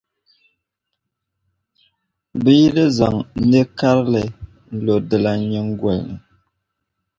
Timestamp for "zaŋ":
2.97-3.15